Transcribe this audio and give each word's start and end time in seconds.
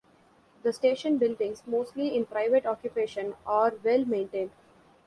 The 0.63 0.73
station 0.73 1.19
buildings, 1.19 1.61
mostly 1.67 2.15
in 2.17 2.25
private 2.25 2.65
occupation, 2.65 3.35
are 3.45 3.71
well 3.83 4.03
maintained. 4.03 4.49